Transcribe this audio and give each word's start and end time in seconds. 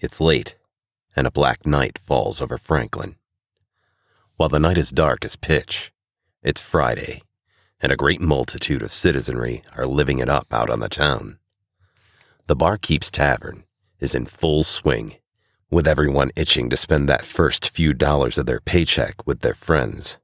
It's 0.00 0.20
late, 0.20 0.54
and 1.16 1.26
a 1.26 1.30
black 1.32 1.66
night 1.66 1.98
falls 1.98 2.40
over 2.40 2.56
Franklin. 2.56 3.16
While 4.36 4.48
the 4.48 4.60
night 4.60 4.78
is 4.78 4.90
dark 4.92 5.24
as 5.24 5.34
pitch, 5.34 5.92
it's 6.40 6.60
Friday, 6.60 7.22
and 7.80 7.90
a 7.90 7.96
great 7.96 8.20
multitude 8.20 8.80
of 8.82 8.92
citizenry 8.92 9.64
are 9.76 9.86
living 9.86 10.20
it 10.20 10.28
up 10.28 10.46
out 10.52 10.70
on 10.70 10.78
the 10.78 10.88
town. 10.88 11.40
The 12.46 12.54
Barkeep's 12.54 13.10
Tavern 13.10 13.64
is 13.98 14.14
in 14.14 14.26
full 14.26 14.62
swing, 14.62 15.16
with 15.68 15.88
everyone 15.88 16.30
itching 16.36 16.70
to 16.70 16.76
spend 16.76 17.08
that 17.08 17.24
first 17.24 17.68
few 17.68 17.92
dollars 17.92 18.38
of 18.38 18.46
their 18.46 18.60
paycheck 18.60 19.26
with 19.26 19.40
their 19.40 19.54
friends. 19.54 20.18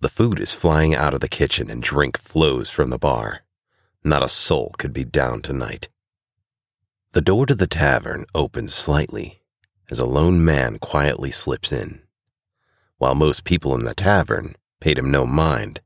The 0.00 0.08
food 0.08 0.40
is 0.40 0.54
flying 0.54 0.92
out 0.92 1.14
of 1.14 1.20
the 1.20 1.28
kitchen 1.28 1.70
and 1.70 1.80
drink 1.80 2.18
flows 2.18 2.68
from 2.68 2.90
the 2.90 2.98
bar. 2.98 3.42
Not 4.02 4.24
a 4.24 4.28
soul 4.28 4.74
could 4.76 4.92
be 4.92 5.04
down 5.04 5.40
tonight. 5.40 5.88
The 7.12 7.20
door 7.20 7.44
to 7.44 7.54
the 7.54 7.66
tavern 7.66 8.24
opens 8.34 8.72
slightly 8.72 9.42
as 9.90 9.98
a 9.98 10.06
lone 10.06 10.42
man 10.42 10.78
quietly 10.78 11.30
slips 11.30 11.70
in. 11.70 12.00
While 12.96 13.14
most 13.14 13.44
people 13.44 13.74
in 13.74 13.84
the 13.84 13.94
tavern 13.94 14.56
paid 14.80 14.96
him 14.96 15.10
no 15.10 15.26
mind, 15.26 15.82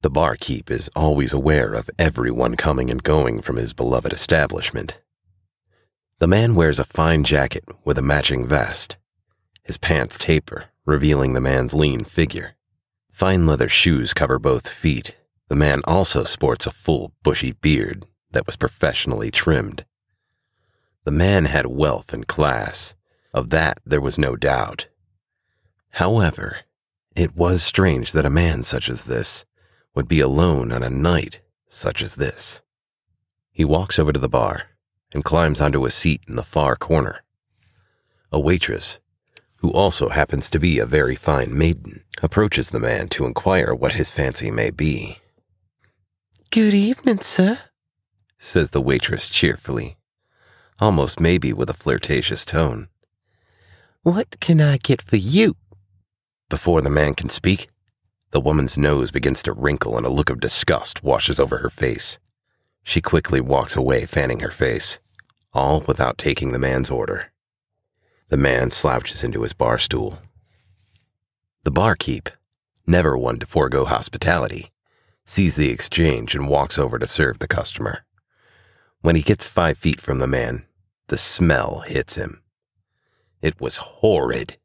the 0.00 0.08
barkeep 0.08 0.70
is 0.70 0.88
always 0.96 1.34
aware 1.34 1.74
of 1.74 1.90
everyone 1.98 2.56
coming 2.56 2.90
and 2.90 3.02
going 3.02 3.42
from 3.42 3.56
his 3.56 3.74
beloved 3.74 4.10
establishment. 4.10 4.98
The 6.18 6.28
man 6.28 6.54
wears 6.54 6.78
a 6.78 6.84
fine 6.84 7.24
jacket 7.24 7.64
with 7.84 7.98
a 7.98 8.02
matching 8.02 8.46
vest. 8.46 8.96
His 9.64 9.76
pants 9.76 10.16
taper, 10.16 10.70
revealing 10.86 11.34
the 11.34 11.42
man's 11.42 11.74
lean 11.74 12.04
figure. 12.04 12.56
Fine 13.12 13.46
leather 13.46 13.68
shoes 13.68 14.14
cover 14.14 14.38
both 14.38 14.66
feet. 14.66 15.14
The 15.48 15.56
man 15.56 15.82
also 15.84 16.24
sports 16.24 16.66
a 16.66 16.70
full, 16.70 17.12
bushy 17.22 17.52
beard 17.52 18.06
that 18.30 18.46
was 18.46 18.56
professionally 18.56 19.30
trimmed. 19.30 19.84
The 21.04 21.10
man 21.10 21.44
had 21.44 21.66
wealth 21.66 22.14
and 22.14 22.26
class. 22.26 22.94
Of 23.34 23.50
that 23.50 23.78
there 23.84 24.00
was 24.00 24.16
no 24.16 24.36
doubt. 24.36 24.86
However, 25.90 26.60
it 27.14 27.36
was 27.36 27.62
strange 27.62 28.12
that 28.12 28.24
a 28.24 28.30
man 28.30 28.62
such 28.62 28.88
as 28.88 29.04
this 29.04 29.44
would 29.94 30.08
be 30.08 30.20
alone 30.20 30.72
on 30.72 30.82
a 30.82 30.90
night 30.90 31.40
such 31.68 32.00
as 32.00 32.14
this. 32.14 32.62
He 33.52 33.64
walks 33.64 33.98
over 33.98 34.12
to 34.12 34.20
the 34.20 34.28
bar 34.28 34.68
and 35.12 35.24
climbs 35.24 35.60
onto 35.60 35.84
a 35.84 35.90
seat 35.90 36.22
in 36.26 36.36
the 36.36 36.42
far 36.42 36.74
corner. 36.74 37.22
A 38.32 38.40
waitress, 38.40 39.00
who 39.56 39.70
also 39.70 40.08
happens 40.08 40.48
to 40.50 40.58
be 40.58 40.78
a 40.78 40.86
very 40.86 41.14
fine 41.14 41.56
maiden, 41.56 42.02
approaches 42.22 42.70
the 42.70 42.80
man 42.80 43.08
to 43.10 43.26
inquire 43.26 43.74
what 43.74 43.92
his 43.92 44.10
fancy 44.10 44.50
may 44.50 44.70
be. 44.70 45.18
Good 46.50 46.74
evening, 46.74 47.18
sir, 47.20 47.58
says 48.38 48.70
the 48.70 48.80
waitress 48.80 49.28
cheerfully 49.28 49.96
almost 50.80 51.20
maybe 51.20 51.52
with 51.52 51.70
a 51.70 51.74
flirtatious 51.74 52.44
tone. 52.44 52.88
What 54.02 54.38
can 54.40 54.60
I 54.60 54.76
get 54.78 55.00
for 55.02 55.16
you? 55.16 55.56
Before 56.50 56.82
the 56.82 56.90
man 56.90 57.14
can 57.14 57.28
speak, 57.28 57.68
the 58.30 58.40
woman's 58.40 58.76
nose 58.76 59.10
begins 59.10 59.42
to 59.44 59.52
wrinkle 59.52 59.96
and 59.96 60.04
a 60.04 60.10
look 60.10 60.28
of 60.28 60.40
disgust 60.40 61.02
washes 61.02 61.38
over 61.38 61.58
her 61.58 61.70
face. 61.70 62.18
She 62.82 63.00
quickly 63.00 63.40
walks 63.40 63.76
away, 63.76 64.04
fanning 64.06 64.40
her 64.40 64.50
face, 64.50 64.98
all 65.52 65.80
without 65.86 66.18
taking 66.18 66.52
the 66.52 66.58
man's 66.58 66.90
order. 66.90 67.32
The 68.28 68.36
man 68.36 68.70
slouches 68.72 69.22
into 69.22 69.42
his 69.42 69.52
bar 69.52 69.78
stool. 69.78 70.18
The 71.62 71.70
barkeep, 71.70 72.28
never 72.86 73.16
one 73.16 73.38
to 73.38 73.46
forego 73.46 73.84
hospitality, 73.84 74.70
sees 75.24 75.56
the 75.56 75.70
exchange 75.70 76.34
and 76.34 76.48
walks 76.48 76.78
over 76.78 76.98
to 76.98 77.06
serve 77.06 77.38
the 77.38 77.48
customer. 77.48 78.04
When 79.04 79.16
he 79.16 79.20
gets 79.22 79.44
five 79.44 79.76
feet 79.76 80.00
from 80.00 80.18
the 80.18 80.26
man, 80.26 80.64
the 81.08 81.18
smell 81.18 81.80
hits 81.80 82.14
him. 82.14 82.40
It 83.42 83.60
was 83.60 83.76
horrid. 83.76 84.56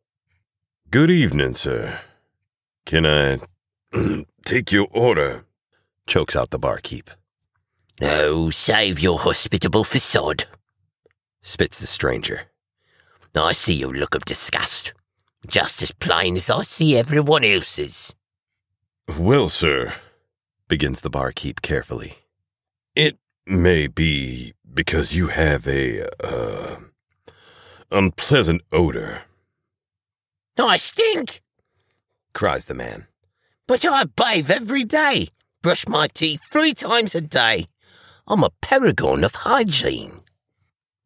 Good 0.89 1.11
evening, 1.11 1.55
sir. 1.55 1.99
Can 2.85 3.05
I 3.05 3.39
take 4.45 4.71
your 4.71 4.87
order? 4.91 5.43
chokes 6.07 6.37
out 6.37 6.51
the 6.51 6.57
barkeep. 6.57 7.11
Oh, 8.01 8.49
save 8.49 9.01
your 9.01 9.19
hospitable 9.19 9.83
facade, 9.83 10.45
spits 11.41 11.81
the 11.81 11.87
stranger. 11.87 12.43
I 13.35 13.51
see 13.51 13.73
your 13.73 13.91
look 13.91 14.15
of 14.15 14.23
disgust, 14.23 14.93
just 15.47 15.81
as 15.83 15.91
plain 15.91 16.37
as 16.37 16.49
I 16.49 16.61
see 16.63 16.95
everyone 16.95 17.43
else's. 17.43 18.15
Well, 19.17 19.49
sir, 19.49 19.95
begins 20.69 21.01
the 21.01 21.09
barkeep 21.09 21.61
carefully. 21.61 22.19
It 22.95 23.17
may 23.49 23.87
be 23.87 24.53
because 24.73 25.13
you 25.13 25.27
have 25.27 25.67
a, 25.67 26.07
uh, 26.23 26.77
unpleasant 27.91 28.61
odor. 28.71 29.23
I 30.57 30.77
stink, 30.77 31.41
cries 32.33 32.65
the 32.65 32.73
man. 32.73 33.07
But 33.67 33.85
I 33.85 34.05
bathe 34.05 34.49
every 34.49 34.83
day, 34.83 35.29
brush 35.61 35.87
my 35.87 36.07
teeth 36.07 36.41
three 36.49 36.73
times 36.73 37.13
a 37.15 37.21
day. 37.21 37.67
I'm 38.27 38.43
a 38.43 38.49
paragon 38.61 39.23
of 39.23 39.35
hygiene. 39.35 40.21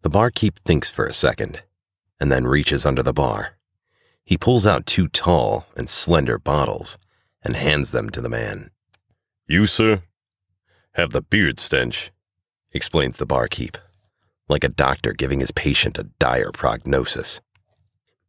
The 0.01 0.09
barkeep 0.09 0.59
thinks 0.59 0.89
for 0.89 1.05
a 1.05 1.13
second, 1.13 1.63
and 2.19 2.31
then 2.31 2.47
reaches 2.47 2.85
under 2.85 3.03
the 3.03 3.13
bar. 3.13 3.57
He 4.23 4.37
pulls 4.37 4.65
out 4.65 4.85
two 4.85 5.07
tall 5.07 5.65
and 5.75 5.89
slender 5.89 6.39
bottles 6.39 6.97
and 7.43 7.57
hands 7.57 7.91
them 7.91 8.09
to 8.11 8.21
the 8.21 8.29
man. 8.29 8.71
You, 9.47 9.67
sir, 9.67 10.03
have 10.93 11.11
the 11.11 11.21
beard 11.21 11.59
stench 11.59 12.12
explains 12.73 13.17
the 13.17 13.25
barkeep, 13.25 13.77
like 14.49 14.63
a 14.63 14.69
doctor 14.69 15.13
giving 15.13 15.39
his 15.39 15.51
patient 15.51 15.97
a 15.97 16.09
dire 16.19 16.51
prognosis. 16.51 17.41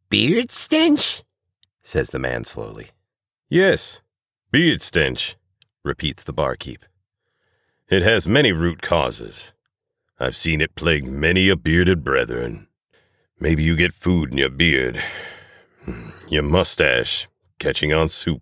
Beard 0.09 0.51
stench? 0.51 1.23
says 1.81 2.11
the 2.11 2.19
man 2.19 2.43
slowly. 2.43 2.89
Yes, 3.49 4.01
beard 4.51 4.81
stench, 4.81 5.35
repeats 5.83 6.23
the 6.23 6.33
barkeep. 6.33 6.85
It 7.89 8.03
has 8.03 8.27
many 8.27 8.51
root 8.51 8.81
causes. 8.81 9.51
I've 10.19 10.35
seen 10.35 10.61
it 10.61 10.75
plague 10.75 11.05
many 11.05 11.49
a 11.49 11.55
bearded 11.55 12.03
brethren. 12.03 12.67
Maybe 13.39 13.63
you 13.63 13.75
get 13.75 13.93
food 13.93 14.31
in 14.31 14.37
your 14.37 14.49
beard, 14.49 15.01
hmm, 15.83 16.09
your 16.27 16.43
mustache 16.43 17.27
catching 17.59 17.93
on 17.93 18.09
soup, 18.09 18.41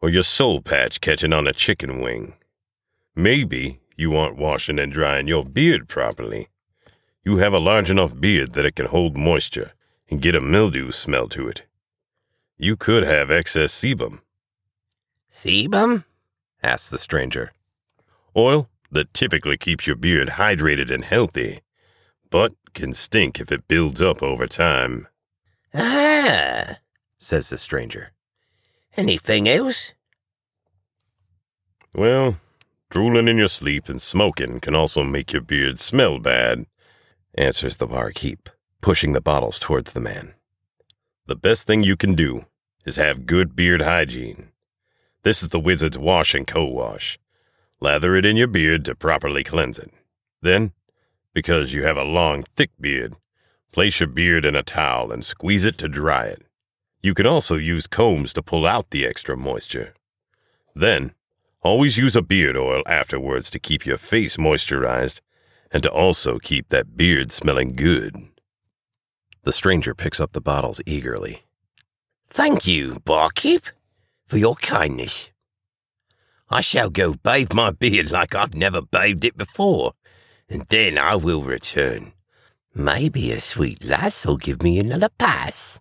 or 0.00 0.10
your 0.10 0.22
soul 0.22 0.60
patch 0.60 1.00
catching 1.00 1.32
on 1.32 1.46
a 1.46 1.52
chicken 1.52 2.00
wing. 2.00 2.34
Maybe 3.14 3.80
you 3.96 4.16
aren't 4.16 4.36
washing 4.36 4.78
and 4.78 4.92
drying 4.92 5.28
your 5.28 5.44
beard 5.44 5.88
properly. 5.88 6.48
You 7.24 7.38
have 7.38 7.54
a 7.54 7.58
large 7.58 7.90
enough 7.90 8.18
beard 8.18 8.52
that 8.52 8.66
it 8.66 8.76
can 8.76 8.86
hold 8.86 9.16
moisture 9.16 9.72
and 10.10 10.20
get 10.20 10.34
a 10.34 10.40
mildew 10.40 10.90
smell 10.92 11.28
to 11.28 11.48
it. 11.48 11.62
You 12.58 12.76
could 12.76 13.04
have 13.04 13.30
excess 13.30 13.72
sebum. 13.72 14.20
Sebum? 15.30 16.04
asks 16.62 16.90
the 16.90 16.98
stranger. 16.98 17.50
Oil 18.36 18.68
that 18.90 19.12
typically 19.14 19.56
keeps 19.56 19.86
your 19.86 19.96
beard 19.96 20.30
hydrated 20.30 20.90
and 20.90 21.04
healthy, 21.04 21.60
but 22.30 22.52
can 22.74 22.92
stink 22.92 23.40
if 23.40 23.50
it 23.50 23.68
builds 23.68 24.00
up 24.02 24.22
over 24.22 24.46
time. 24.46 25.08
Ah, 25.72 26.78
says 27.18 27.48
the 27.48 27.58
stranger. 27.58 28.12
Anything 28.96 29.48
else? 29.48 29.92
Well, 31.94 32.36
Drooling 32.94 33.26
in 33.26 33.38
your 33.38 33.48
sleep 33.48 33.88
and 33.88 34.00
smoking 34.00 34.60
can 34.60 34.76
also 34.76 35.02
make 35.02 35.32
your 35.32 35.42
beard 35.42 35.80
smell 35.80 36.20
bad, 36.20 36.66
answers 37.34 37.78
the 37.78 37.88
barkeep, 37.88 38.48
pushing 38.80 39.14
the 39.14 39.20
bottles 39.20 39.58
towards 39.58 39.94
the 39.94 40.00
man. 40.00 40.34
The 41.26 41.34
best 41.34 41.66
thing 41.66 41.82
you 41.82 41.96
can 41.96 42.14
do 42.14 42.44
is 42.86 42.94
have 42.94 43.26
good 43.26 43.56
beard 43.56 43.82
hygiene. 43.82 44.52
This 45.24 45.42
is 45.42 45.48
the 45.48 45.58
wizard's 45.58 45.98
wash 45.98 46.36
and 46.36 46.46
co-wash. 46.46 47.18
Lather 47.80 48.14
it 48.14 48.24
in 48.24 48.36
your 48.36 48.46
beard 48.46 48.84
to 48.84 48.94
properly 48.94 49.42
cleanse 49.42 49.80
it. 49.80 49.90
Then, 50.40 50.70
because 51.32 51.72
you 51.72 51.82
have 51.82 51.96
a 51.96 52.04
long, 52.04 52.44
thick 52.44 52.70
beard, 52.78 53.16
place 53.72 53.98
your 53.98 54.08
beard 54.08 54.44
in 54.44 54.54
a 54.54 54.62
towel 54.62 55.10
and 55.10 55.24
squeeze 55.24 55.64
it 55.64 55.78
to 55.78 55.88
dry 55.88 56.26
it. 56.26 56.42
You 57.02 57.12
can 57.12 57.26
also 57.26 57.56
use 57.56 57.88
combs 57.88 58.32
to 58.34 58.42
pull 58.42 58.64
out 58.64 58.90
the 58.90 59.04
extra 59.04 59.36
moisture. 59.36 59.94
Then, 60.76 61.14
Always 61.64 61.96
use 61.96 62.14
a 62.14 62.20
beard 62.20 62.58
oil 62.58 62.82
afterwards 62.84 63.48
to 63.48 63.58
keep 63.58 63.86
your 63.86 63.96
face 63.96 64.36
moisturized 64.36 65.20
and 65.70 65.82
to 65.82 65.90
also 65.90 66.38
keep 66.38 66.68
that 66.68 66.94
beard 66.94 67.32
smelling 67.32 67.74
good. 67.74 68.14
The 69.44 69.52
stranger 69.52 69.94
picks 69.94 70.20
up 70.20 70.32
the 70.32 70.42
bottles 70.42 70.82
eagerly. 70.84 71.44
Thank 72.28 72.66
you, 72.66 73.00
barkeep, 73.06 73.62
for 74.26 74.36
your 74.36 74.56
kindness. 74.56 75.30
I 76.50 76.60
shall 76.60 76.90
go 76.90 77.14
bathe 77.14 77.54
my 77.54 77.70
beard 77.70 78.10
like 78.10 78.34
I've 78.34 78.54
never 78.54 78.82
bathed 78.82 79.24
it 79.24 79.38
before, 79.38 79.92
and 80.50 80.66
then 80.68 80.98
I 80.98 81.16
will 81.16 81.42
return. 81.42 82.12
Maybe 82.74 83.32
a 83.32 83.40
sweet 83.40 83.82
lass'll 83.82 84.36
give 84.36 84.62
me 84.62 84.78
another 84.78 85.08
pass. 85.08 85.80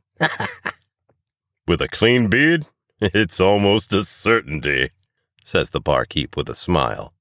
With 1.68 1.82
a 1.82 1.90
clean 1.90 2.30
beard, 2.30 2.68
it's 3.02 3.42
almost 3.42 3.92
a 3.92 4.04
certainty 4.04 4.90
says 5.44 5.70
the 5.70 5.82
barkeep 5.82 6.36
with 6.36 6.50
a 6.50 6.56
smile. 6.56 7.14